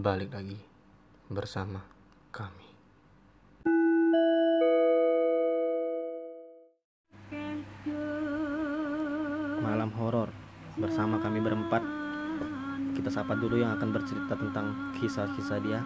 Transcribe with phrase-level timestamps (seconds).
[0.00, 0.56] balik lagi
[1.28, 1.84] bersama
[2.32, 2.64] kami.
[9.60, 10.32] Malam horor
[10.80, 11.84] bersama kami berempat.
[12.96, 15.84] Kita sapa dulu yang akan bercerita tentang kisah-kisah dia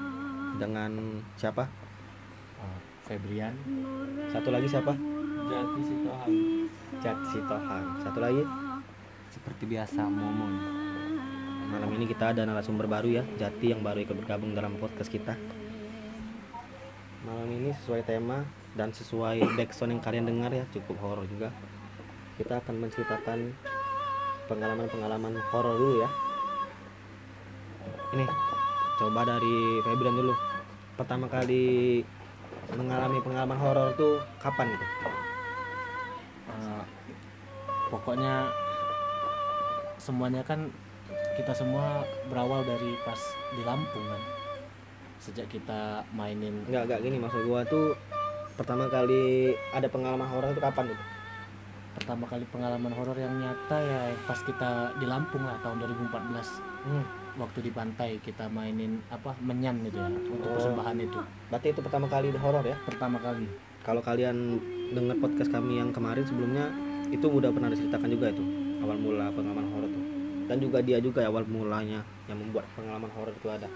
[0.63, 1.67] dengan siapa?
[2.63, 3.55] Oh, Febrian
[4.31, 4.95] Satu lagi siapa?
[5.47, 6.35] Jati Sitohang
[7.03, 7.87] Jat Sitohang.
[8.03, 8.43] Satu lagi
[9.35, 10.76] seperti biasa Momon
[11.67, 15.35] malam ini kita ada narasumber baru ya Jati yang baru ikut bergabung dalam podcast kita.
[17.27, 18.47] Malam ini sesuai tema
[18.79, 21.51] dan sesuai backsound yang kalian dengar ya cukup horor juga.
[22.39, 23.39] Kita akan menceritakan
[24.47, 26.11] pengalaman-pengalaman horor dulu ya.
[28.15, 28.25] Ini
[29.03, 30.35] coba dari Febrian dulu.
[30.95, 32.01] Pertama kali
[32.79, 34.87] mengalami pengalaman horor tuh kapan gitu
[37.91, 38.51] pokoknya
[39.97, 40.71] semuanya kan
[41.37, 43.21] kita semua berawal dari pas
[43.53, 44.23] di Lampung kan?
[45.21, 47.93] Sejak kita mainin enggak enggak gini maksud gua tuh
[48.57, 51.05] pertama kali ada pengalaman horor itu kapan gitu
[51.97, 57.05] pertama kali pengalaman horor yang nyata ya pas kita di Lampung lah tahun 2014 hmm.
[57.41, 60.61] waktu di pantai kita mainin apa menyan itu ya untuk Oh.
[60.61, 61.21] persembahan itu.
[61.49, 62.77] Berarti itu pertama kali horor ya?
[62.85, 63.49] Pertama kali.
[63.81, 64.61] Kalau kalian
[64.93, 66.69] dengar podcast kami yang kemarin sebelumnya
[67.09, 68.45] itu udah pernah diceritakan juga itu
[68.83, 70.06] awal mula pengalaman horor tuh
[70.47, 73.69] dan juga dia juga ya awal mulanya yang membuat pengalaman horor itu ada.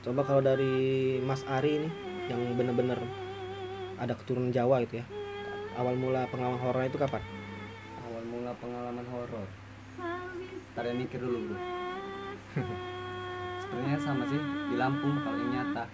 [0.00, 1.88] Coba kalau dari Mas Ari ini
[2.30, 2.98] yang bener-bener
[4.00, 5.06] ada keturunan Jawa itu ya.
[5.78, 7.22] Awal mula pengalaman horor itu kapan?
[8.06, 9.46] Awal mula pengalaman horor.
[10.74, 11.58] Ntar ya mikir dulu bro
[13.60, 14.40] sebenarnya sama sih
[14.70, 15.84] di Lampung kalau yang nyata.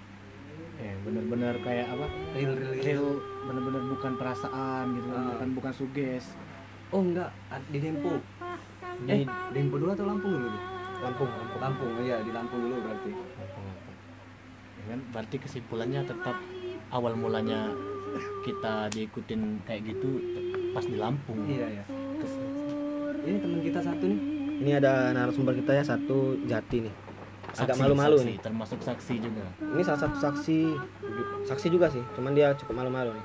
[0.81, 2.07] Ya bener-bener kayak apa?
[2.37, 2.85] Real real gitu.
[2.85, 3.07] real
[3.49, 5.29] bener-bener bukan perasaan gitu kan Ah.
[5.37, 6.25] bukan bukan suges.
[6.93, 7.33] Oh enggak
[7.69, 8.17] di Dempo
[9.05, 9.29] di eh.
[9.53, 10.49] Dempo dulu atau Lampung dulu?
[10.97, 11.61] Lampung Lampung.
[11.61, 13.11] Lampung iya di Lampung dulu berarti.
[14.77, 15.01] Ya kan?
[15.13, 16.37] Berarti kesimpulannya tetap
[16.89, 17.69] awal mulanya
[18.43, 20.23] kita diikutin kayak gitu
[20.73, 21.45] pas di Lampung.
[21.45, 21.85] Iya ya
[22.17, 22.41] Kes-
[23.27, 24.21] ini teman kita satu nih.
[24.57, 26.95] Ini ada narasumber kita ya satu Jati nih.
[27.57, 28.39] Agak saksi- malu-malu saksi, nih.
[28.41, 29.45] termasuk saksi juga.
[29.61, 30.59] Ini salah satu saksi
[31.47, 33.25] saksi juga sih cuman dia cukup malu-malu nih.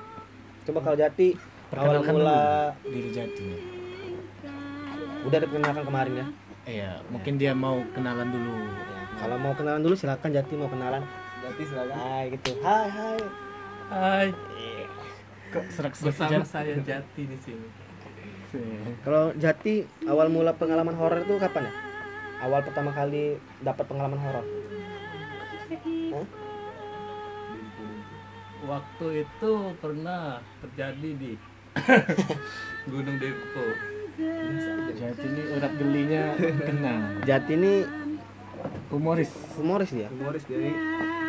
[0.68, 1.28] Coba kalau Jati
[1.72, 2.36] awal Perkenalkan mula
[2.84, 3.48] dulu diri jati
[5.22, 6.26] udah diperkenalkan kemarin ya
[6.66, 8.54] iya mungkin dia mau kenalan dulu
[9.12, 11.04] Ya, kalau mau kenalan dulu silakan Jati mau kenalan.
[11.44, 12.50] Jati silakan Hai gitu.
[12.64, 13.18] Hai hai.
[13.92, 14.28] Hai
[15.52, 17.66] kok serak bersama saya Jati di sini.
[19.04, 21.72] Kalau Jati awal mula pengalaman horor itu kapan ya?
[22.48, 24.44] Awal pertama kali dapat pengalaman horor.
[26.16, 26.26] Hah?
[28.62, 31.32] Waktu itu pernah terjadi di
[32.90, 33.66] Gunung Dempo.
[34.92, 36.22] Jati ini urat gelinya
[36.60, 37.72] kena Jati ini
[38.88, 40.08] humoris humoris dia.
[40.08, 40.68] humoris dari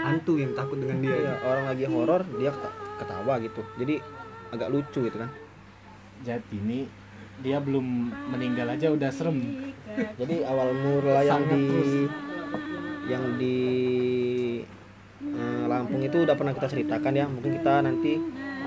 [0.04, 3.62] hantu yang takut dengan dia Iya, orang lagi horor dia keta- ketawa gitu.
[3.78, 3.96] Jadi
[4.50, 5.32] agak lucu gitu kan.
[6.22, 6.88] jati ini
[7.40, 7.84] dia belum
[8.30, 9.74] meninggal aja udah serem
[10.16, 11.92] Jadi awal mula yang di terus.
[13.06, 13.58] yang di
[15.22, 17.26] eh, Lampung itu udah pernah kita ceritakan ya.
[17.26, 18.20] Mungkin kita nanti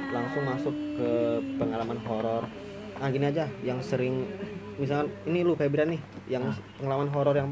[0.09, 1.11] langsung masuk ke
[1.57, 2.45] pengalaman horor.
[2.97, 4.25] Nah gini aja, yang sering
[4.77, 7.51] misalkan ini lu Febrian nih, yang pengalaman horor yang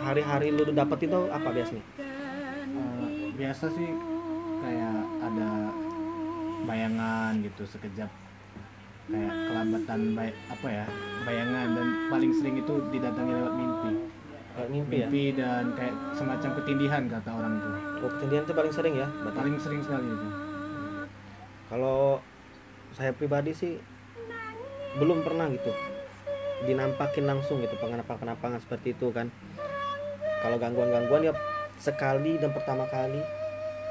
[0.00, 1.84] hari-hari lu dapet itu apa biasanya?
[2.74, 3.88] Eh, biasa sih
[4.60, 5.50] kayak ada
[6.64, 8.08] bayangan gitu sekejap
[9.04, 10.86] kayak kelambatan bay- apa ya
[11.22, 13.90] bayangan dan paling sering itu didatangi lewat mimpi
[14.54, 14.98] Kayak mimpi ya.
[15.04, 17.68] mimpi dan kayak semacam ketindihan kata orang itu
[18.00, 19.06] Oh, ketindihan itu paling sering ya.
[19.12, 19.36] Berarti.
[19.36, 20.28] paling sering sekali itu
[21.68, 22.22] Kalau
[22.90, 23.72] saya pribadi sih
[24.94, 25.70] belum pernah gitu
[26.64, 29.28] dinampakin langsung gitu penampangan-penampangan seperti itu kan.
[30.40, 31.32] Kalau gangguan-gangguan ya
[31.76, 33.20] sekali dan pertama kali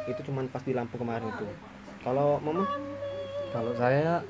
[0.09, 1.45] itu cuman pas di Lampung kemarin itu.
[2.01, 2.65] Kalau Momon
[3.53, 4.25] kalau saya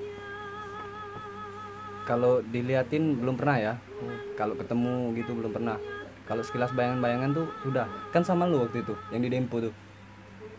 [2.03, 3.73] kalau diliatin belum pernah ya
[4.03, 4.19] Hmm.
[4.35, 5.79] kalau ketemu gitu belum pernah
[6.27, 9.71] kalau sekilas bayangan-bayangan tuh sudah kan sama lu waktu itu yang di Dempo tuh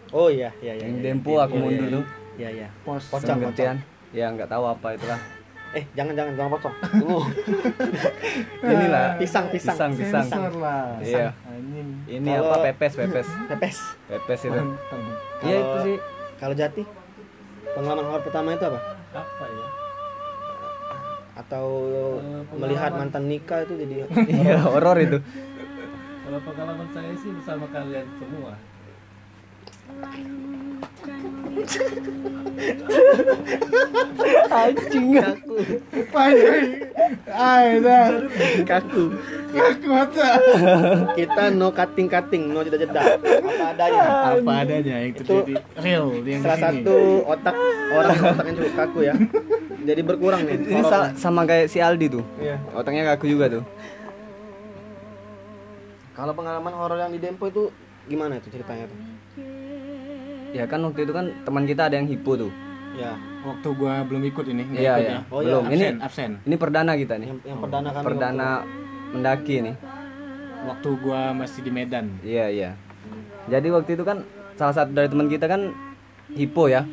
[0.08, 0.88] Oh iya iya iya.
[0.88, 2.04] yang iya, Dempo iya, aku iya, mundur iya, tuh
[2.34, 2.68] Iya iya.
[2.82, 3.76] pos Pocong, gantian
[4.16, 5.20] ya nggak tahu apa itulah
[5.74, 6.74] Eh jangan jangan jangan pocong.
[6.94, 7.18] Tunggu.
[8.74, 9.74] inilah pisang pisang.
[9.74, 11.28] pisang pisang Sensor lah Iya.
[12.06, 13.76] ini Kalau- apa pepes pepes Pepes.
[14.06, 14.60] pepes itu
[15.42, 15.96] iya itu sih
[16.36, 16.82] Kalau Jati
[17.70, 18.80] pengalaman horor pertama itu apa?
[19.12, 19.66] Apa ya?
[21.34, 21.66] Atau
[22.46, 23.94] pengalaman- melihat mantan nikah itu jadi
[24.36, 25.18] iya horor itu
[26.22, 28.54] Kalau pengalaman saya sih bersama kalian semua.
[34.54, 35.06] Anjing.
[35.18, 35.56] Kaku.
[37.30, 37.66] Ay,
[38.64, 39.02] kaku.
[39.54, 40.28] Aku mata.
[41.14, 44.02] kita no cutting cutting no jeda jeda apa adanya.
[44.34, 45.54] Apa adanya yang terjadi.
[45.78, 47.54] Real yang salah satu otak
[47.94, 49.14] orang otak yang cukup kaku ya.
[49.84, 52.24] Jadi berkurang nih ini sa- sama kayak si Aldi tuh.
[52.40, 52.56] Iya.
[52.72, 53.64] otaknya kaku juga tuh.
[56.14, 57.74] Kalau pengalaman horor yang di Dempo itu
[58.06, 59.13] gimana itu ceritanya tuh
[60.54, 62.52] ya kan waktu itu kan teman kita ada yang hipo tuh
[62.94, 63.12] ya
[63.44, 65.12] Waktu gua belum ikut ini, nggak Iya, ikut iya.
[65.12, 65.20] ya.
[65.28, 66.30] Oh, iya, belum ini Absen, absen.
[66.48, 68.48] ini perdana kita nih yang, yang perdana kami perdana
[69.12, 69.74] mendaki nih
[70.64, 72.08] Waktu gua masih di Medan.
[72.24, 72.70] Iya iya.
[73.52, 74.24] Jadi waktu itu kan
[74.56, 75.76] salah satu dari teman kita kan
[76.32, 76.88] hipo ya.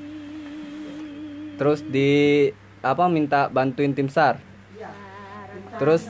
[1.56, 2.52] Terus di
[2.84, 4.44] apa minta bantuin tim sar.
[5.80, 6.04] Terus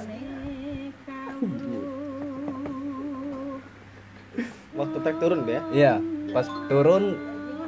[4.74, 5.94] waktu trek turun Be, ya iya
[6.32, 7.14] pas turun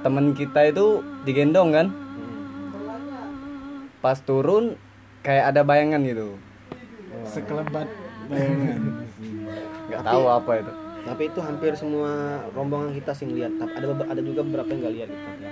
[0.04, 0.86] teman kita itu
[1.24, 1.88] digendong kan.
[4.00, 4.76] Pas turun
[5.22, 6.36] kayak ada bayangan gitu.
[7.26, 7.88] Sekelebat
[8.28, 8.80] bayangan.
[9.86, 10.74] Nggak tahu apa itu.
[11.04, 12.12] tapi itu hampir semua
[12.56, 15.52] rombongan kita sih ngeliat tapi ada ada juga beberapa yang nggak lihat gitu ya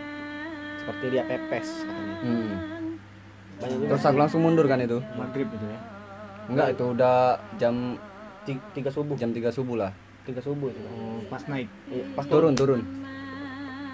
[0.79, 2.51] seperti dia pepes katanya Hmm.
[3.59, 5.03] banyak Terus aku langsung mundur kan itu.
[5.11, 5.79] Maghrib itu ya.
[6.47, 7.17] Enggak itu udah
[7.59, 7.99] jam
[8.41, 9.91] Ti- tiga subuh jam 3 subuh lah.
[10.23, 12.79] tiga subuh itu Oh, pas naik Iya, pas Turun turun.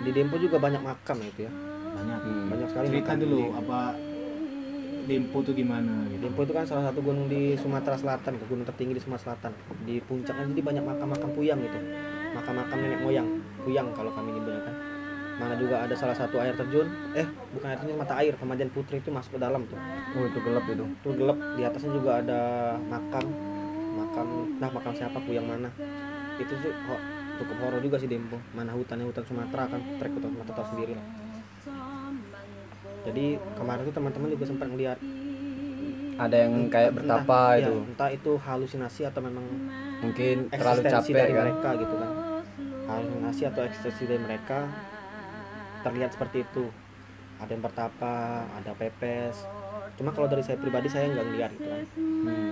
[0.03, 1.51] Di Dempo juga banyak makam itu ya
[1.97, 2.19] banyak.
[2.21, 2.45] Hmm.
[2.53, 3.79] banyak sekali Cerita makam dulu apa
[5.07, 6.19] Dempo tuh gimana gitu.
[6.27, 9.51] Dempo itu kan salah satu gunung di Sumatera Selatan, itu gunung tertinggi di Sumatera Selatan.
[9.87, 11.79] Di puncaknya jadi banyak makam-makam puyang gitu.
[12.35, 13.27] Makam-makam nenek moyang,
[13.63, 14.75] puyang kalau kami nyebutnya kan.
[15.37, 17.23] Mana juga ada salah satu air terjun, eh
[17.55, 19.79] bukan air terjun, mata air Pemajan Putri itu masuk ke dalam tuh.
[20.17, 20.83] Oh itu gelap itu.
[20.83, 22.41] Itu gelap, di atasnya juga ada
[22.91, 23.25] makam,
[23.95, 24.27] makam,
[24.59, 25.71] nah makam siapa puyang mana.
[26.35, 27.03] Itu sih ho-
[27.37, 28.37] cukup horor juga sih Dempo.
[28.51, 31.05] Mana hutannya hutan Sumatera kan, trek hutan Sumatera tahu sendiri lah.
[33.03, 34.99] Jadi kemarin tuh teman-teman juga sempat ngeliat
[36.17, 37.73] Ada yang kayak entah- bertapa ya, itu.
[37.85, 39.45] entah itu halusinasi atau memang
[39.97, 41.41] Mungkin terlalu capek dari kan.
[41.43, 42.11] mereka gitu kan
[42.87, 44.65] halusinasi atau eksistensi dari mereka
[45.79, 46.65] terlihat seperti itu
[47.37, 48.13] ada yang bertapa
[48.51, 49.45] ada pepes
[49.93, 52.51] cuma kalau dari saya pribadi saya nggak ngeliat gitu kan Hmm.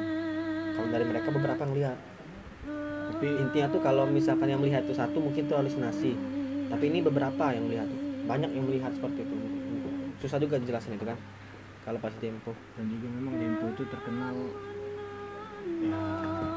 [0.74, 1.98] kalau dari mereka beberapa ngeliat
[3.16, 6.12] Tapi intinya tuh kalau misalkan yang melihat itu satu mungkin itu halusinasi
[6.68, 9.36] tapi ini beberapa yang melihat tuh banyak yang melihat seperti itu
[10.20, 11.16] susah juga jelasin itu kan
[11.88, 14.36] kalau pas tempo dan juga memang Dempo itu terkenal
[15.86, 16.02] ya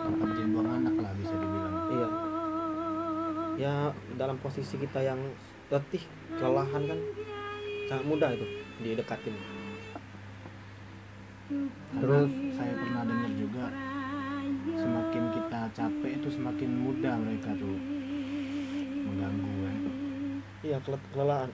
[0.08, 1.76] tempat jin buang anak lah bisa dibilang.
[1.92, 2.08] Iya.
[3.58, 3.74] Ya
[4.16, 5.20] dalam posisi kita yang
[5.68, 6.00] letih,
[6.40, 6.98] kelelahan kan
[7.92, 8.46] sangat mudah itu
[8.80, 9.36] didekatin.
[11.98, 13.64] Terus saya pernah dengar juga
[14.78, 17.76] semakin kita capek itu semakin mudah mereka tuh
[19.08, 19.76] mengganggu kan.
[20.62, 21.50] Iya, kele- kelelahan.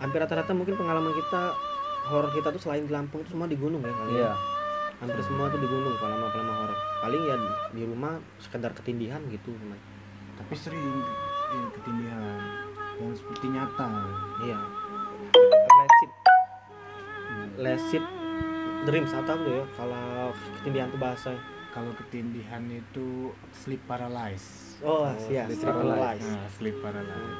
[0.00, 1.42] Hampir rata-rata mungkin pengalaman kita
[2.10, 4.10] horor kita tuh selain di Lampung itu semua di gunung ya kali.
[4.18, 4.32] Iya.
[5.00, 6.78] Hampir semua tuh di gunung pengalaman-pengalaman horor.
[7.00, 7.36] Paling ya
[7.72, 8.12] di rumah
[8.42, 9.78] sekedar ketindihan gitu cuman.
[10.40, 10.82] Tapi sering
[11.52, 12.22] ya, ketindihan
[12.98, 13.88] yang seperti nyata.
[14.44, 14.58] Iya.
[15.78, 16.10] Lucid.
[17.60, 18.04] Lucid
[18.82, 20.06] dreams atau apa tuh ya kalau
[20.56, 21.30] ketindihan tuh bahasa.
[21.70, 24.74] Kalau ketindihan itu sleep paralysis.
[24.82, 25.94] Oh, iya, sleep sleep paralysis.
[25.94, 26.26] paralysis.
[26.26, 27.38] Nah, sleep paralysis.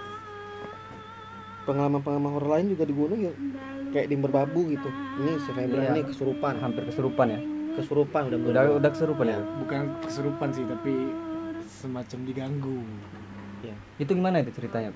[1.60, 3.32] pengalaman-pengalaman horor lain juga di gunung ya
[3.90, 4.88] kayak di merbabu gitu
[5.18, 5.90] ini si Febra Iya.
[5.92, 7.40] ini kesurupan Hampir kesurupan ya.
[7.70, 9.38] kesurupan udah Udah udah kesurupan ya.
[9.60, 10.94] Bukan kesurupan sih, tapi
[11.62, 12.80] semacam diganggu.
[13.60, 14.90] ya Itu gimana itu ceritanya?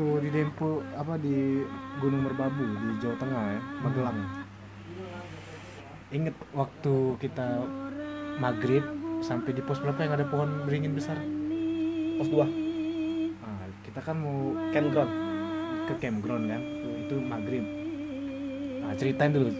[0.00, 1.60] Waktu di Dempo apa di
[2.00, 4.16] Gunung Merbabu di Jawa Tengah ya, Magelang.
[6.08, 7.68] Ingat waktu kita
[8.40, 8.80] maghrib
[9.20, 11.20] sampai di pos berapa yang ada pohon beringin besar?
[12.16, 15.12] pos 2 Ah, kita kan mau campground
[15.84, 16.64] ke campground kan,
[17.04, 17.64] itu maghrib.
[18.80, 19.52] Nah, ceritain dulu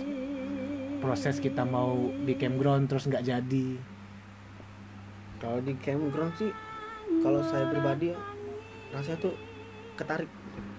[1.05, 3.67] proses kita mau di campground terus nggak jadi.
[5.37, 6.49] kalau di campground sih
[7.21, 8.19] kalau saya pribadi ya
[8.97, 9.50] rasanya tuh
[10.01, 10.31] ketarik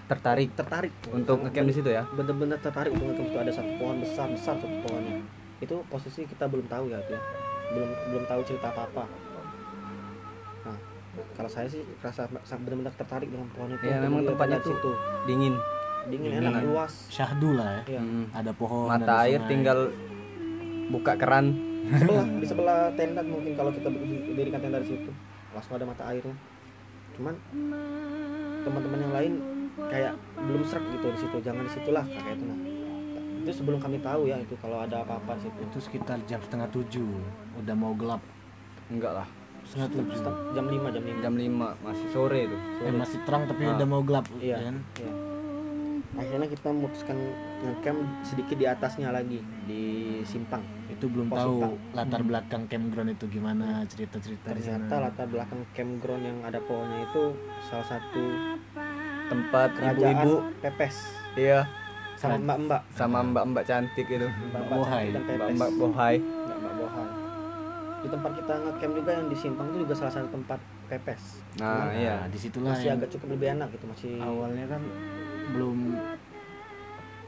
[0.03, 2.03] Tertarik tertarik untuk ngecamp di situ ya.
[2.09, 5.23] bener-bener tertarik untuk ngecamp itu ada satu pohon besar besar satu pohonnya
[5.57, 7.21] itu posisi kita belum tahu ya itu ya
[7.71, 9.03] belum belum tahu cerita apa apa
[10.61, 10.77] nah
[11.31, 14.71] kalau saya sih rasa sangat benar-benar tertarik dengan pohon itu Iya, untuk memang tempatnya tuh
[14.73, 14.91] situ
[15.23, 15.55] Dingin.
[16.03, 16.49] dingin Dingin.
[16.49, 17.95] enak luas Syahdu lah ya.
[17.95, 18.25] ya Hmm.
[18.33, 18.87] Ada pohon.
[18.89, 19.49] Mata ada air sungai.
[19.49, 19.79] tinggal
[20.89, 21.45] buka keran.
[21.93, 23.87] sebelah di sebelah tenda mungkin kalau kita
[24.29, 25.11] dirikan tenda di situ
[25.49, 26.35] langsung ada mata airnya
[27.11, 27.33] cuman
[28.61, 29.33] teman-teman yang lain
[29.83, 32.59] kayak belum serak gitu di situ jangan di situlah kayak itu nah
[33.41, 37.09] itu sebelum kami tahu ya itu kalau ada apa-apa situ itu sekitar jam setengah tujuh
[37.57, 38.21] udah mau gelap
[38.87, 39.27] Enggak lah.
[39.63, 40.19] setengah tujuh
[40.51, 41.47] jam 5 jam 5 jam 5
[41.81, 43.73] masih sore itu eh, masih terang tapi Ah.
[43.73, 44.57] udah mau gelap Iya.
[44.59, 45.13] kan Iya.
[46.13, 47.17] akhirnya kita memutuskan
[47.61, 49.83] ngecamp sedikit di atasnya lagi di
[50.23, 50.59] simpang
[50.91, 51.55] itu belum Pos tahu
[51.95, 55.05] latar belakang campground itu gimana cerita-cerita di ternyata sana.
[55.07, 57.23] latar belakang campground yang ada pohonnya itu
[57.71, 58.23] salah satu
[59.31, 60.33] tempat ibu-ibu.
[60.59, 60.95] Pepes.
[61.39, 61.63] Iya.
[62.19, 64.27] Sama mbak-mbak sama mbak-mbak cantik itu.
[64.27, 65.05] Mbak-mbak Bohai.
[65.15, 66.15] mbak-mbak bohai.
[66.19, 67.09] Mbak-mbak bohai.
[68.01, 70.59] Di tempat kita ngecamp juga yang di simpang itu juga salah satu tempat
[70.91, 71.23] pepes.
[71.57, 72.15] Nah Cuman iya.
[72.19, 74.81] Nah, di situlah masih yang agak cukup lebih enak gitu masih awalnya kan
[75.55, 75.77] belum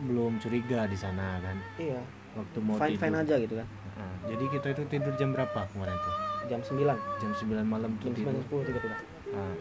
[0.03, 1.57] belum curiga di sana kan.
[1.79, 3.23] Iya waktu mau fine fine tidur.
[3.23, 3.67] aja gitu kan.
[3.93, 6.15] Nah, jadi kita itu tidur jam berapa kemarin tuh?
[6.43, 6.81] Jam 9
[7.17, 8.33] jam 9 malam tuh jam tidur.
[8.33, 8.99] 9 10 tidur udah
[9.33, 9.55] Nah,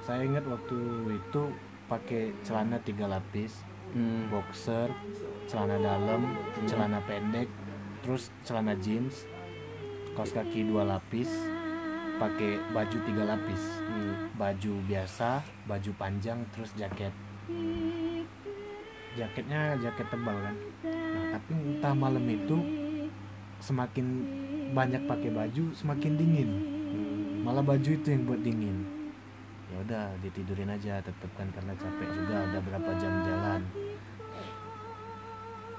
[0.00, 0.78] saya ingat waktu
[1.12, 1.42] itu
[1.86, 4.30] pakai celana tiga lapis Hmm.
[4.30, 4.86] boxer
[5.44, 6.30] celana dalam
[6.62, 7.50] celana pendek
[8.00, 9.26] terus celana jeans
[10.14, 11.26] kaos kaki dua lapis
[12.16, 13.62] pakai baju tiga lapis.
[13.82, 14.30] Hmm.
[14.32, 17.10] baju biasa baju panjang terus jaket.
[19.10, 20.54] Jaketnya jaket tebal kan
[21.40, 22.56] tapi entah malam itu
[23.64, 24.06] semakin
[24.76, 26.50] banyak pakai baju semakin dingin.
[27.40, 28.84] Malah baju itu yang buat dingin.
[29.72, 32.08] Ya udah ditidurin aja tetep kan karena capek.
[32.12, 33.60] Juga ada berapa jam jalan.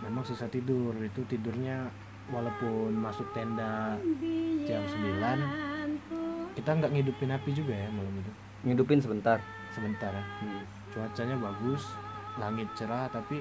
[0.01, 0.97] Memang susah tidur.
[0.97, 1.87] Itu tidurnya
[2.33, 4.01] walaupun masuk tenda
[4.65, 8.31] jam 9 kita nggak ngidupin api juga ya malam itu.
[8.65, 9.37] Ngidupin sebentar.
[9.71, 10.25] Sebentar ya.
[10.41, 10.63] Hmm.
[10.91, 11.87] cuacanya bagus
[12.35, 13.39] langit cerah tapi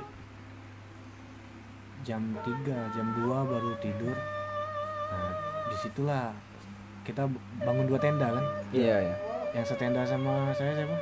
[2.00, 2.46] jam 3
[2.90, 4.16] jam 2 baru tidur.
[5.10, 5.30] Nah
[5.66, 6.32] di situlah
[7.02, 7.26] kita
[7.60, 8.44] bangun dua tenda kan?
[8.70, 9.14] Iya ya
[9.50, 10.94] yang setenda sama saya siapa?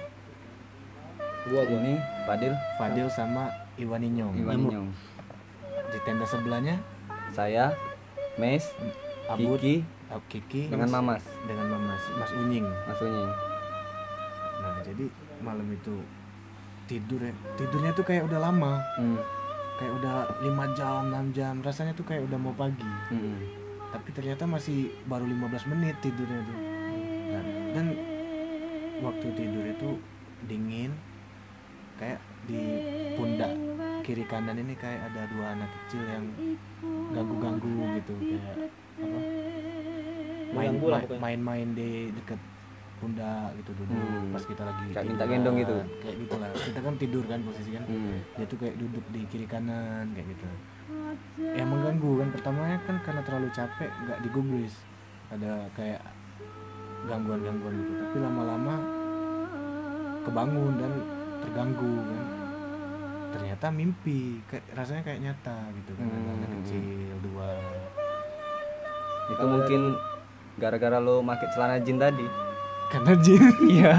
[1.48, 1.80] Gua gua.
[2.24, 2.52] Fadil.
[2.76, 4.34] Fadil sama Iwan Inyong.
[4.36, 4.88] Iwan Inyong.
[5.88, 6.76] Di tenda sebelahnya?
[7.32, 7.72] Saya
[8.36, 8.64] Mes
[9.28, 11.20] Abud Kiki Ab- Kiki dengan Mamas.
[11.44, 12.64] dengan Mamas Mas Unying.
[12.64, 13.32] Mas Unying.
[14.64, 15.04] Nah jadi
[15.40, 16.00] malam itu
[16.88, 17.32] tidur ya.
[17.60, 18.80] Tidurnya tuh kayak udah lama.
[18.96, 19.20] Hmm.
[19.78, 23.38] Kayak udah lima jam 6 jam rasanya tuh kayak udah mau pagi Hmm.
[23.88, 26.58] tapi ternyata masih baru 15 menit tidurnya tuh
[27.28, 27.86] dan, dan
[28.98, 29.90] waktu tidur itu
[30.44, 30.90] dingin
[31.94, 32.62] kayak di
[33.14, 33.52] pundak
[34.02, 36.24] kiri kanan ini kayak ada dua anak kecil yang
[37.10, 38.56] ganggu-ganggu gitu kayak
[38.98, 39.18] apa
[40.48, 41.20] main lah main- pokoknya.
[41.20, 42.40] main-main di deket
[42.98, 44.30] pundak gitu duduk Hmm.
[44.30, 45.76] pas kita lagi Kayak minta gendong gitu.
[45.98, 46.48] kayak gitulah.
[46.52, 47.84] Kita kan tidur kan posisi kan.
[47.84, 48.18] Hmm.
[48.32, 50.48] dia tuh kayak duduk di kiri kanan kayak gitu.
[51.40, 52.28] Yang mengganggu kan.
[52.30, 54.74] Pertamanya kan karena terlalu capek nggak digubris.
[55.28, 56.00] Ada kayak
[57.04, 57.92] gangguan-gangguan gitu.
[57.96, 58.74] Tapi lama-lama
[60.22, 60.92] kebangun dan
[61.40, 62.24] terganggu kan.
[63.30, 66.04] Ternyata mimpi kayak rasanya kayak nyata gitu kan.
[66.04, 66.56] Ada anak Hmm.
[66.58, 66.82] kecil
[67.22, 67.48] dua.
[69.28, 69.80] Itu mungkin
[70.56, 72.26] gara-gara lo pakai celana jin tadi
[72.88, 73.94] karena jin iya.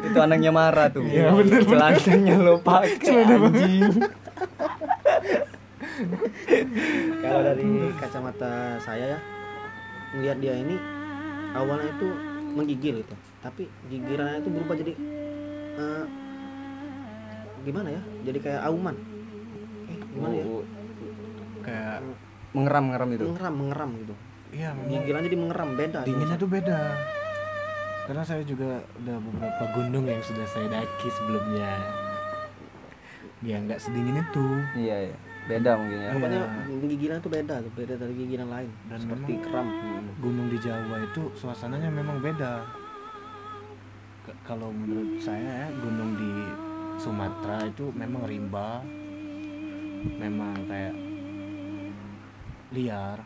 [0.00, 1.04] Itu anaknya marah tuh.
[1.04, 3.92] Iya, bener, celananya lo pakai anjing.
[7.20, 7.68] Kalau dari
[8.00, 9.18] kacamata saya ya
[10.16, 10.76] melihat dia ini
[11.52, 12.08] awalnya itu
[12.56, 13.14] menggigil itu
[13.44, 14.92] tapi gigirannya itu berubah jadi
[15.76, 16.04] eh,
[17.68, 18.02] gimana ya?
[18.24, 18.96] Jadi kayak auman.
[19.92, 20.44] Eh gimana ya?
[20.48, 20.64] Oh,
[21.66, 21.96] kayak
[22.56, 24.14] mengeram mengeram itu mengeram mengeram gitu
[24.52, 24.90] iya memang.
[24.92, 26.78] Gigiran jadi mengeram beda dinginnya tuh beda.
[28.06, 31.74] Karena saya juga udah beberapa gunung yang sudah saya daki sebelumnya.
[33.42, 34.46] Ya nggak sedingin itu.
[34.78, 35.16] Iya iya.
[35.46, 36.10] Beda mungkin ya.
[36.14, 36.40] Pokoknya
[36.86, 38.70] gigiran tuh beda beda dari gigiran lain.
[38.86, 39.68] Dan seperti keram
[40.18, 42.62] gunung di Jawa itu suasananya memang beda.
[44.26, 46.30] K- kalau menurut saya ya, gunung di
[46.98, 48.82] Sumatera itu memang rimba.
[50.06, 50.94] Memang kayak
[52.70, 53.18] liar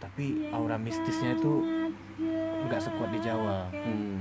[0.00, 1.52] tapi aura mistisnya itu
[2.62, 4.20] nggak sekuat di Jawa Hmm.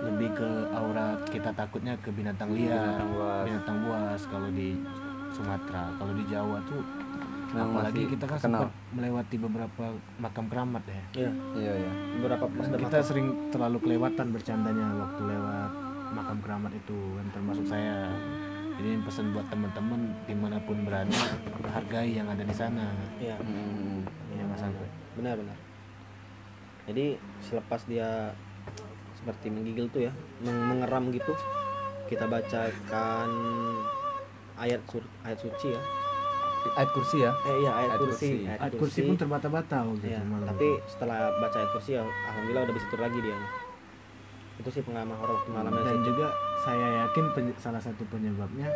[0.00, 3.42] lebih ke aura kita takutnya ke binatang liar Binatang buas.
[3.44, 4.68] binatang buas kalau di
[5.30, 6.82] Sumatera kalau di Jawa tuh
[7.50, 8.60] Memang apalagi kita kan terkenal.
[8.62, 9.84] sempat melewati beberapa
[10.16, 15.70] makam keramat ya ya iya iya beberapa ada kita sering terlalu kelewatan bercandanya waktu lewat
[16.10, 18.06] makam keramat itu kan termasuk saya
[18.80, 21.12] jadi ini pesan buat teman-teman di mana pun berada
[21.68, 22.88] hargai yang ada di sana.
[23.20, 24.08] Ya Hmm.
[24.32, 25.56] ya mas Andre benar benar.
[26.86, 27.06] Jadi
[27.38, 28.32] selepas dia
[29.12, 31.36] seperti menggigil tuh ya meng- mengeram gitu
[32.08, 33.28] kita bacakan
[34.56, 35.82] ayat sur ayat suci ya.
[36.72, 37.32] Ayat kursi ya?
[37.42, 38.28] Eh iya ayat, Ayat kursi.
[38.34, 38.48] kursi.
[38.50, 43.02] Ayat kursi pun terbata-bata Iya, tapi setelah baca ayat kursi ya alhamdulillah udah bisa tidur
[43.02, 43.36] lagi dia
[44.60, 46.06] itu sih pengalaman horor waktu malamnya dan sih.
[46.06, 46.26] juga
[46.60, 48.68] saya yakin penye- salah satu penyebabnya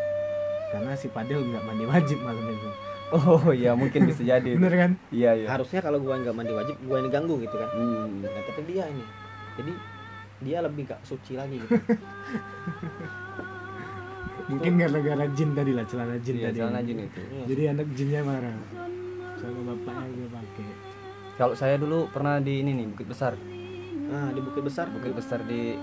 [0.71, 2.71] karena si Padel nggak mandi wajib malam itu.
[3.13, 4.57] Oh iya mungkin bisa jadi.
[4.57, 4.91] Bener kan?
[5.09, 5.47] Iya iya.
[5.47, 7.69] Harusnya kalau gua nggak mandi wajib gua yang diganggu gitu kan.
[7.71, 8.21] Hmm.
[8.21, 9.05] nah tapi dia ini.
[9.55, 9.73] Jadi
[10.43, 11.73] dia lebih gak suci lagi gitu.
[14.45, 16.59] Mungkin gara-gara jin tadi lah celana jin Iya, tadi.
[16.59, 17.21] celana jin itu.
[17.23, 17.45] Iya.
[17.47, 18.57] jadi anak jinnya marah.
[19.37, 20.67] Sama bapaknya gue pakai.
[21.35, 23.33] Kalau saya dulu pernah di ini nih Bukit Besar.
[24.15, 25.75] Nah di bukit besar Bukit Besar di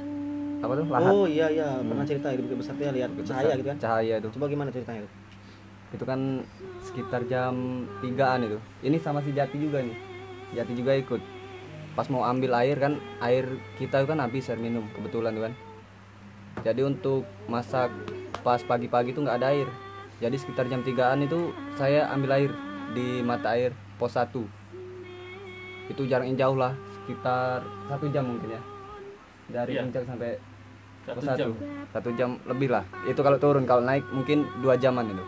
[0.62, 0.86] apa tuh?
[0.88, 1.10] Lahat.
[1.12, 4.28] oh iya iya pernah cerita di bukit besar dia lihat cahaya gitu kan Cahaya itu.
[4.38, 5.14] coba gimana ceritanya tuh
[5.92, 6.48] Itu kan
[6.80, 8.56] sekitar jam 3-an itu.
[8.80, 9.92] Ini sama si Jati juga nih.
[10.56, 11.20] Jati juga ikut.
[12.00, 13.44] Pas mau ambil air kan, air
[13.76, 15.54] kita kan habis air minum kebetulan tuh kan.
[16.64, 17.92] Jadi untuk masak
[18.40, 19.68] pas pagi-pagi tuh nggak ada air.
[20.24, 22.52] Jadi sekitar jam 3-an itu saya ambil air
[22.96, 24.32] di mata air pos 1
[25.92, 26.72] itu jaraknya jauh lah
[27.04, 28.62] sekitar satu jam mungkin ya.
[29.52, 29.84] Dari Iya.
[29.84, 30.32] puncak sampai
[31.02, 31.50] Satu pos jam.
[31.50, 32.86] 1 satu jam lebih lah.
[33.10, 35.26] Itu kalau turun kalau naik mungkin dua jaman itu.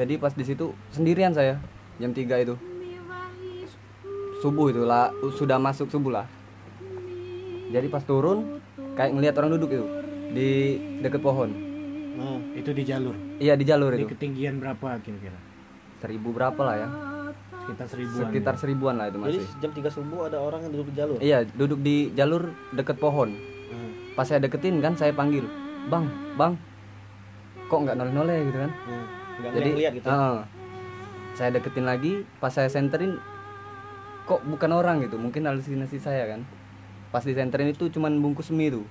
[0.00, 1.60] Jadi pas di situ sendirian saya
[2.00, 2.56] jam 3 itu.
[4.40, 6.26] Subuh itu lah sudah masuk subuh lah.
[7.68, 8.60] Jadi pas turun
[8.96, 9.86] kayak ngelihat orang duduk itu
[10.32, 10.48] di
[11.04, 11.52] deket pohon.
[12.16, 13.14] Nah itu di jalur?
[13.38, 14.10] Iya di jalur di itu.
[14.16, 15.36] ketinggian berapa kira-kira?
[16.00, 16.88] Seribu berapa lah ya
[17.64, 18.20] sekitar seribuan.
[18.28, 18.60] Sekitar ya?
[18.60, 19.60] seribuan lah itu jadi masih.
[19.64, 21.18] jam 3 subuh ada orang yang duduk di jalur?
[21.18, 23.32] Iya duduk di jalur deket pohon.
[23.32, 25.48] Nah, pas saya deketin kan saya panggil
[25.88, 26.04] bang
[26.36, 26.52] bang
[27.72, 28.72] kok nggak noleh noleh gitu kan.
[28.72, 29.06] Nah.
[29.34, 30.06] nggak jadi lihat gitu?
[30.06, 30.46] ah,
[31.34, 33.16] saya deketin lagi pas saya senterin
[34.28, 35.16] kok bukan orang gitu?
[35.16, 36.44] Mungkin halusinasi saya kan.
[37.08, 38.84] Pas disenterin itu cuman bungkus mie tuh.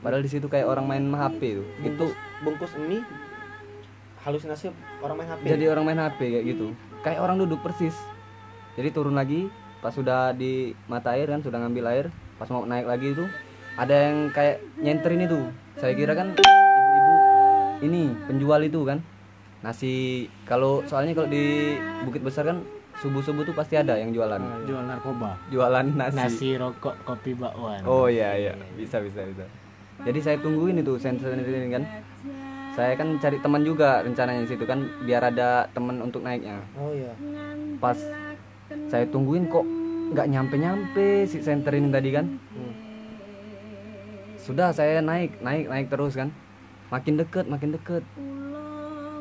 [0.00, 1.66] Padahal di situ kayak orang main HP tuh.
[1.84, 2.06] Itu
[2.42, 3.04] bungkus, bungkus mie
[4.20, 4.68] halusinasi
[5.00, 6.66] orang main HP jadi orang main HP kayak gitu
[7.04, 7.96] kayak orang duduk persis.
[8.76, 9.48] Jadi turun lagi
[9.80, 13.24] pas sudah di mata air kan sudah ngambil air pas mau naik lagi itu
[13.80, 15.40] ada yang kayak nyenterin itu
[15.80, 17.14] saya kira kan ibu-ibu
[17.88, 19.00] ini penjual itu kan.
[19.60, 21.76] Nasi kalau soalnya kalau di
[22.08, 22.64] Bukit Besar kan
[23.00, 24.40] subuh subuh tuh pasti ada yang jualan.
[24.40, 25.36] Ah, jual narkoba.
[25.52, 27.80] Jualan nasi, nasi rokok kopi bakwan.
[27.84, 28.52] Oh iya iya.
[28.76, 29.44] Bisa bisa bisa.
[30.00, 31.84] Jadi saya tungguin itu sensor ini kan
[32.70, 36.62] saya kan cari teman juga rencananya di situ kan biar ada teman untuk naiknya.
[36.74, 37.10] Oh iya.
[37.76, 37.98] Pas
[38.86, 39.66] saya tungguin kok
[40.10, 42.26] nggak nyampe nyampe si center ini tadi kan.
[42.54, 42.74] Hmm.
[44.40, 46.32] sudah saya naik naik naik terus kan.
[46.88, 48.02] Makin deket makin deket.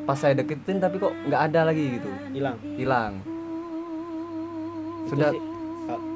[0.08, 2.10] Pas saya deketin tapi kok nggak ada lagi gitu.
[2.32, 2.58] Hilang?
[2.63, 3.13] Hilang.
[5.06, 5.34] Sudah.
[5.34, 5.41] sih,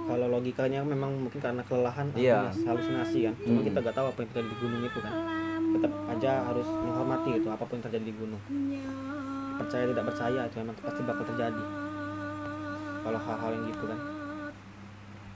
[0.06, 2.54] kalau logikanya memang mungkin karena kelelahan Iya.
[2.54, 3.34] halusinasi- halusinasi kan.
[3.42, 3.66] Cuma Hmm.
[3.66, 5.14] kita nggak tahu apa yang terjadi di gunung itu kan
[5.74, 8.42] tetap aja harus menghormati gitu apa pun yang terjadi di gunung.
[9.58, 11.64] Percaya tidak percaya itu memang pasti bakal terjadi.
[13.04, 14.00] Kalau hal-hal yang gitu kan.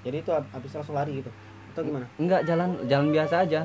[0.07, 1.31] Jadi itu hab- habis langsung lari gitu.
[1.73, 2.05] Atau gimana?
[2.15, 3.61] Nggak jalan jalan biasa aja.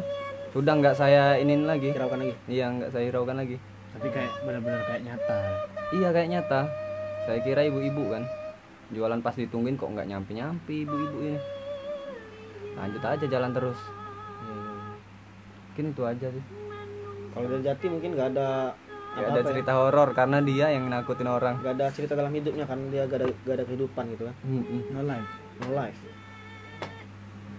[0.52, 1.92] Sudah nggak saya inin lagi.
[1.94, 2.34] Hiraukan lagi?
[2.50, 3.56] Iya nggak saya hiraukan lagi.
[3.92, 5.38] Tapi kayak benar-benar kayak nyata.
[5.92, 6.60] Iya kayak nyata.
[7.28, 8.24] Saya kira ibu-ibu kan.
[8.92, 11.40] Jualan pas ditungguin kok nggak nyampe nyampe ibu-ibu ini.
[12.76, 13.78] Lanjut aja jalan terus.
[14.42, 14.98] Hmm.
[15.72, 16.61] mungkin itu aja sih
[17.32, 18.48] kalau dari jati mungkin nggak ada
[19.12, 19.46] Gak ada ya.
[19.46, 21.60] cerita horor karena dia yang nakutin orang.
[21.60, 24.34] nggak ada cerita dalam hidupnya karena dia gak ada gak ada kehidupan gitu kan.
[24.88, 25.30] No life.
[25.58, 26.00] No life.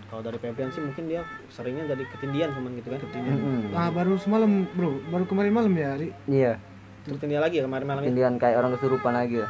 [0.08, 3.00] Kalau dari Febrian sih mungkin dia seringnya jadi ketindian cuman gitu kan.
[3.16, 3.70] Mm-mm.
[3.74, 4.98] ah baru semalam bro.
[5.10, 6.54] Baru kemarin malam ya hari Iya.
[7.04, 9.48] ketindian lagi ya kemarin malam ini Kemudian kayak orang kesurupan lagi ya.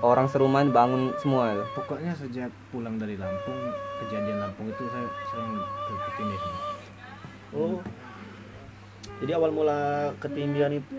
[0.00, 1.64] Orang seruman bangun semua itu.
[1.74, 3.58] pokoknya sejak pulang dari Lampung
[3.98, 6.52] kejadian Lampung itu saya sering ke ketindihan
[7.52, 7.82] oh
[9.20, 10.96] jadi awal mula ketindian itu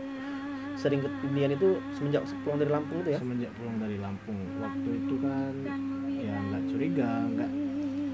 [0.77, 3.19] sering ketindian itu semenjak pulang dari Lampung itu ya?
[3.19, 4.39] Semenjak pulang dari Lampung.
[4.61, 5.53] Waktu itu kan
[6.09, 7.51] ya nggak curiga nggak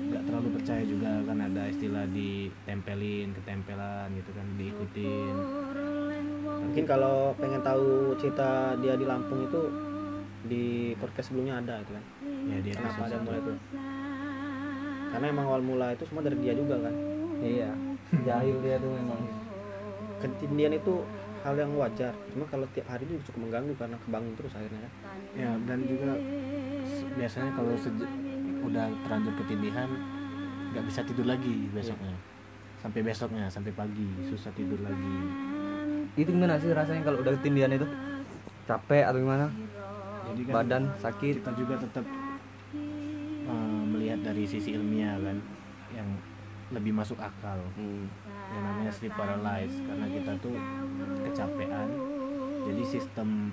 [0.07, 5.35] nggak terlalu percaya juga kan ada istilah ditempelin ketempelan gitu kan diikutin.
[6.47, 9.61] Mungkin kalau pengen tahu cerita dia di Lampung itu
[10.47, 12.03] di podcast sebelumnya ada itu kan?
[12.47, 13.53] Ya dia kenapa ada mulai itu?
[15.07, 16.95] Karena emang awal mula itu semua dari dia juga kan?
[17.43, 17.71] Iya.
[18.23, 19.46] Jahil dia tuh memang.
[20.21, 21.05] Ketindian itu
[21.45, 24.93] hal yang wajar cuma kalau tiap hari itu cukup mengganggu karena kebangun terus akhirnya kan
[25.37, 26.11] ya dan juga
[27.15, 27.71] biasanya kalau
[28.67, 29.89] udah terlanjur ketindihan
[30.73, 32.17] nggak bisa tidur lagi besoknya
[32.77, 35.17] sampai besoknya sampai pagi susah tidur lagi
[36.17, 37.85] Itu gimana sih rasanya kalau udah ketindian itu?
[38.65, 39.45] Capek atau gimana?
[40.27, 41.33] jadi kan Badan sakit.
[41.39, 42.05] kita juga tetap
[43.47, 45.37] uh, melihat dari sisi ilmiah kan
[45.95, 46.09] yang
[46.71, 47.59] lebih masuk akal.
[47.77, 48.07] Hmm.
[48.47, 50.55] yang namanya sleep paralysis karena kita tuh
[51.27, 51.87] kecapean.
[52.67, 53.51] Jadi sistem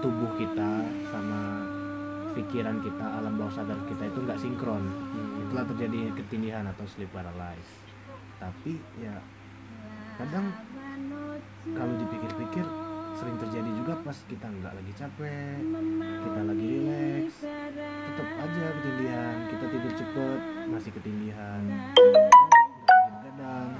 [0.00, 1.66] tubuh kita sama
[2.38, 4.84] pikiran kita alam bawah sadar kita itu nggak sinkron.
[4.86, 5.44] Hmm.
[5.46, 7.86] itulah terjadi ketindihan atau sleep paralysis
[8.36, 9.16] tapi ya
[10.20, 10.52] kadang
[11.72, 12.64] kalau dipikir-pikir
[13.16, 15.60] sering terjadi juga pas kita nggak lagi capek
[15.96, 17.15] kita lagi rileks
[18.36, 21.62] aja ketindihan kita tidur cepet masih ketindihan
[23.16, 23.70] begadang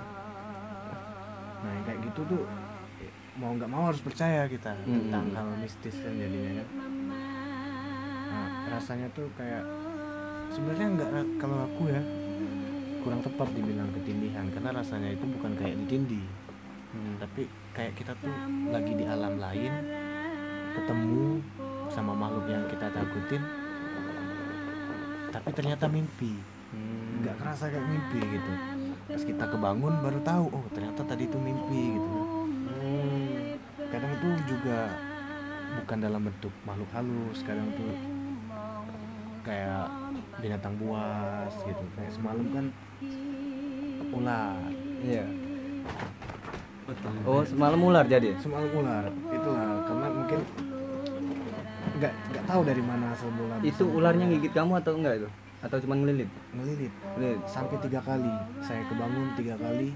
[1.61, 2.43] nah kayak gitu tuh
[3.37, 5.13] mau nggak mau harus percaya kita Hmm.
[5.13, 6.69] tentang hal mistis kan jadinya kan.
[8.33, 9.61] Nah, rasanya tuh kayak
[10.49, 12.01] sebenarnya nggak kalau aku ya
[13.05, 14.49] kurang tepat dibilang ketindihan.
[14.49, 16.25] Karena rasanya itu bukan kayak ditindih.
[16.97, 17.45] Hmm, tapi
[17.77, 18.33] kayak kita tuh
[18.73, 19.73] lagi di alam lain
[20.73, 21.45] ketemu
[21.93, 23.45] sama makhluk yang kita takutin
[25.47, 26.35] tapi ternyata mimpi
[26.67, 27.23] Hmm.
[27.23, 28.53] nggak kerasa kayak mimpi gitu
[29.07, 32.19] pas kita kebangun baru tahu oh ternyata tadi itu mimpi gitu
[32.67, 33.55] Hmm.
[33.87, 34.91] kadang itu juga
[35.77, 37.95] bukan dalam bentuk makhluk halus kadang tuh
[39.41, 39.87] kayak
[40.37, 42.67] binatang buas gitu kayak semalam kan
[44.11, 44.59] ular
[44.99, 45.23] Iya.
[47.23, 48.33] Oh, semalam ular jadi.
[48.37, 50.41] semalam ular itulah karena mungkin
[51.97, 55.29] nggak nggak tahu dari mana asal mula bisa Itu ularnya gigit kamu atau enggak itu?
[55.59, 56.29] Atau cuma ngelilit?
[56.53, 57.41] ngelilit Ngelilit.
[57.47, 58.31] sampai tiga kali
[58.61, 59.89] saya kebangun tiga kali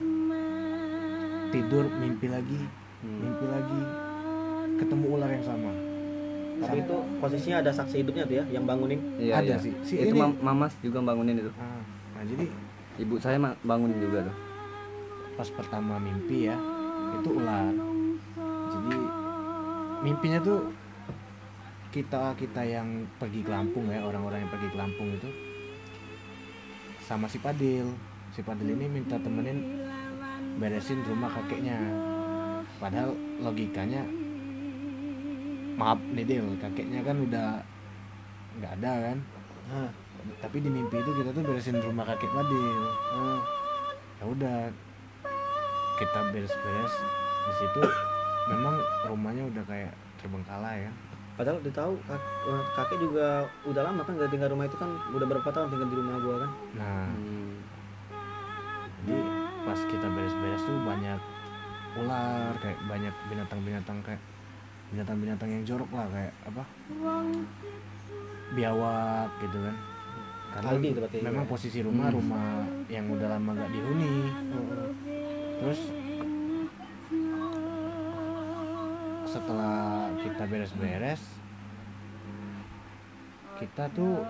[1.51, 2.61] tidur mimpi lagi
[3.01, 3.17] Hmm.
[3.19, 3.81] mimpi lagi
[4.77, 5.73] ketemu ular yang sama
[6.61, 9.01] Tapi itu posisinya ada saksi hidupnya tuh ya yang bangunin.
[9.17, 9.57] Iya, Ada iya.
[9.57, 9.73] sih.
[9.81, 11.49] Si itu ini- mam- mamas juga bangunin itu.
[11.51, 11.81] nah,
[12.13, 12.45] nah jadi
[13.01, 14.37] Ibu saya bangunin juga tuh.
[15.33, 16.57] pas pertama mimpi ya
[17.17, 17.73] itu ular
[18.71, 18.97] jadi
[20.03, 20.69] mimpinya tuh
[21.91, 25.27] kita kita yang pergi ke Lampung ya orang-orang yang pergi ke Lampung itu.
[27.03, 27.91] Sama si Padil
[28.31, 29.83] si Padil ini minta temenin
[30.63, 31.79] beresin rumah kakeknya.
[32.79, 34.07] Padahal logikanya
[35.75, 37.59] maaf nih Dil kakeknya kan udah
[38.63, 39.19] nggak ada kan?
[39.71, 39.91] Nah,
[40.39, 42.87] tapi di mimpi itu kita tuh beresin rumah kakek Padil
[44.23, 44.59] ya udah
[45.99, 46.95] kita beres-beres.
[47.41, 47.83] Di situ
[48.55, 48.79] memang
[49.11, 49.91] rumahnya udah kayak
[50.23, 50.93] terbengkalai ya
[51.41, 53.27] Padahal udah tahu kak- eh, kakek juga
[53.65, 56.37] udah lama kan gak tinggal rumah itu kan udah berapa tahun tinggal di rumah gua
[56.39, 56.51] kan.
[56.77, 57.57] nah Hmm.
[59.01, 59.25] jadi
[59.63, 61.21] pas kita beres-beres tuh banyak
[61.97, 64.21] ular kayak banyak binatang-binatang kayak
[64.91, 66.63] binatang-binatang yang jorok lah kayak apa
[68.53, 69.77] biawak gitu kan
[70.51, 71.17] karena Aldi berarti.
[71.23, 72.17] memang posisi rumah Hmm.
[72.21, 72.49] rumah
[72.87, 74.15] yang udah lama gak dihuni
[75.57, 75.81] terus
[79.31, 79.79] setelah
[80.19, 81.23] kita beres-beres
[83.57, 84.25] kita tuh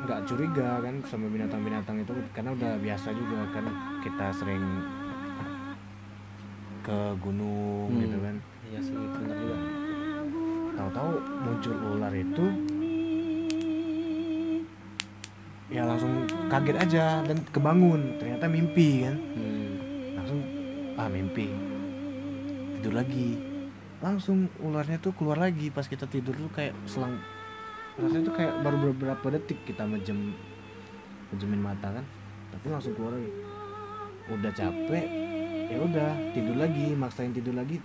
[0.00, 3.64] nggak curiga kan sama binatang-binatang itu karena udah biasa juga kan
[4.00, 4.64] kita sering
[6.80, 8.00] ke gunung Hmm.
[8.00, 9.56] gitu kan Iya sih benar juga.
[10.72, 11.10] tahu-tahu
[11.44, 12.44] muncul ular itu
[15.68, 16.12] ya langsung
[16.48, 19.70] kaget aja dan kebangun ternyata mimpi kan Hmm.
[20.16, 20.40] langsung
[20.96, 21.46] ah mimpi
[22.74, 23.36] tidur lagi
[24.00, 27.20] langsung ularnya tuh keluar lagi pas kita tidur tuh kayak selang.
[28.00, 30.32] Rasanya tuh kayak baru beberapa detik kita mejem
[31.32, 32.04] mejemin mata kan.
[32.56, 33.30] Tapi langsung keluar lagi.
[34.32, 35.06] Udah capek
[35.70, 37.76] ya udah tidur lagi maksain tidur lagi.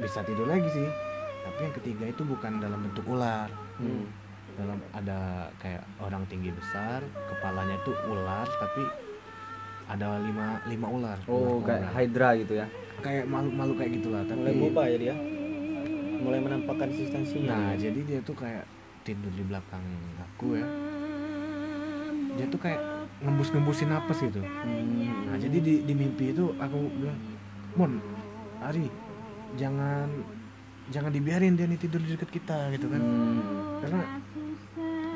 [0.00, 0.88] Bisa tidur lagi sih.
[1.40, 3.48] Tapi yang ketiga itu bukan dalam bentuk ular.
[3.80, 4.04] Hmm.
[4.58, 7.00] dalam ada kayak orang tinggi besar
[7.32, 8.82] kepalanya tuh ular tapi
[9.90, 11.96] ada lima lima ular Oh, Ular kayak kobra.
[11.96, 12.66] Hydra gitu ya.
[13.00, 15.14] kayak makhluk-makhluk kayak gitulah tapi Mulai mubah ya dia.
[16.20, 17.48] Mulai menampakkan eksistensinya.
[17.50, 18.64] nah jadi dia tuh kayak
[19.00, 19.80] tidur di belakang
[20.20, 20.66] aku ya
[22.30, 22.80] dia tuh kayak
[23.20, 25.26] ngembus-ngembusin napas gitu Hmm.
[25.26, 27.18] nah jadi di, di mimpi itu aku bilang
[27.72, 27.92] Mon
[28.60, 28.86] Ari
[29.54, 30.08] jangan
[30.88, 33.40] jangan dibiarin dia nih tidur di dekat kita gitu kan Hmm.
[33.80, 34.00] karena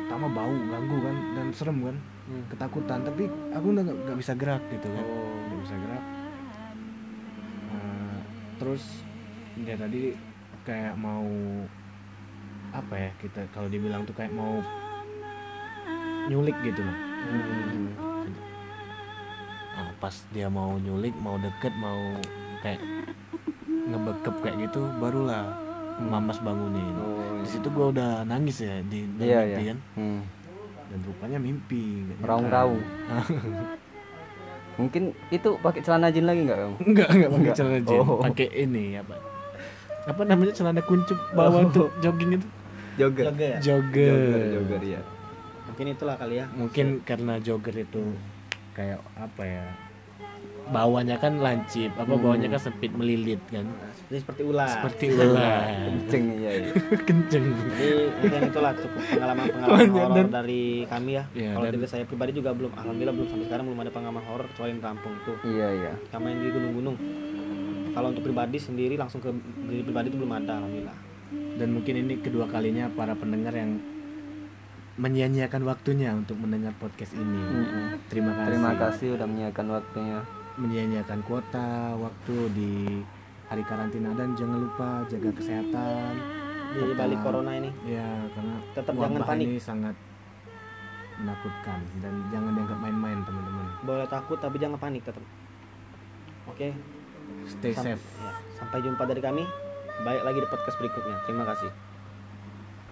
[0.01, 2.41] pertama bau ganggu kan dan serem kan Hmm.
[2.49, 5.37] ketakutan tapi aku udah nggak nggak bisa gerak gitu kan Oh.
[5.45, 6.05] nggak bisa gerak
[7.67, 8.17] Nah,
[8.57, 8.85] terus
[9.57, 10.17] dia tadi
[10.63, 11.27] kayak mau
[12.71, 14.59] apa ya kita kalau dibilang tuh kayak mau
[16.27, 17.89] nyulik gitu loh Hmm.
[19.75, 21.97] Nah, pas dia mau nyulik mau deket mau
[22.61, 22.81] kayak
[23.83, 25.57] ngebekep kayak gitu barulah
[25.99, 29.71] mamas bangunin Oh, di situ gua udah nangis ya di dalam Iya, mimpi iya.
[29.71, 30.21] kan Hmm.
[30.95, 32.23] Dan rupanya mimpi nggak.
[32.23, 32.79] Raung-raung.
[34.75, 36.75] Mungkin itu pakai celana jin lagi nggak kamu?
[36.85, 38.21] enggak enggak pakai celana jin Oh.
[38.21, 39.15] pakai ini apa
[40.05, 41.65] apa namanya celana kuncup bawah Oh.
[41.67, 42.47] untuk jogging itu
[42.95, 43.27] Jogger.
[43.27, 43.59] Lega ya.
[43.59, 45.01] jogger, Jogger, jogger ya.
[45.67, 46.45] Mungkin itulah kali ya.
[46.49, 48.03] mungkin karena jogger itu
[48.73, 49.65] kayak apa ya
[50.65, 52.23] bawahnya kan lancip apa Hmm.
[52.25, 53.69] bawahnya kan sempit melilit kan
[54.09, 54.69] seperti seperti ular.
[54.69, 56.51] seperti ular Kenceng iya.
[56.57, 56.73] iya.
[57.05, 61.25] kenceng Jadi mungkin itulah cukup pengalaman-pengalaman Banyak, horor dari kami ya.
[61.37, 64.47] Iya, Kalau dari saya pribadi juga belum, alhamdulillah belum sampai sekarang belum ada pengalaman horor
[64.49, 65.33] kecuali di kampung itu.
[65.45, 65.93] Iya iya.
[66.09, 66.97] Kami yang di gunung-gunung.
[67.95, 69.31] kalau untuk pribadi sendiri langsung ke
[69.71, 70.99] diri pribadi itu belum ada alhamdulillah
[71.55, 73.79] dan mungkin ini kedua kalinya para pendengar yang
[74.95, 77.39] menyia-nyiakan waktunya untuk mendengar podcast ini.
[77.39, 77.87] Mm-mm.
[78.07, 78.47] Terima kasih.
[78.51, 80.19] Terima kasih udah menyiapkan waktunya.
[80.57, 82.73] Menyia-nyiakan kuota waktu di
[83.45, 86.13] hari karantina dan jangan lupa jaga kesehatan.
[86.67, 89.47] di Tetap- balik corona ini Ya, karena Tetap jangan panik.
[89.47, 89.95] ini sangat
[91.15, 93.67] menakutkan dan jangan dianggap main-main teman-teman.
[93.81, 95.23] boleh takut tapi jangan panik tetap
[96.45, 96.69] oke
[97.47, 98.03] Stay Sam- safe.
[98.19, 99.47] ya, sampai jumpa dari kami
[100.03, 101.71] baik lagi di podcast berikutnya terima kasih